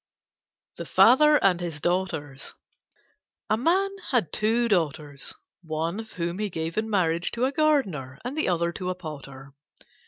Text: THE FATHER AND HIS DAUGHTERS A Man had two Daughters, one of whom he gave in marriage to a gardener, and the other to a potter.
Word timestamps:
THE 0.77 0.87
FATHER 0.87 1.35
AND 1.43 1.59
HIS 1.61 1.79
DAUGHTERS 1.79 2.55
A 3.51 3.55
Man 3.55 3.91
had 4.09 4.33
two 4.33 4.67
Daughters, 4.67 5.35
one 5.61 5.99
of 5.99 6.13
whom 6.13 6.39
he 6.39 6.49
gave 6.49 6.75
in 6.75 6.89
marriage 6.89 7.29
to 7.33 7.45
a 7.45 7.51
gardener, 7.51 8.17
and 8.25 8.35
the 8.35 8.49
other 8.49 8.71
to 8.71 8.89
a 8.89 8.95
potter. 8.95 9.53